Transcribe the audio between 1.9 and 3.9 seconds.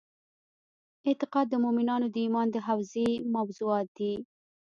د ایمان د حوزې موضوعات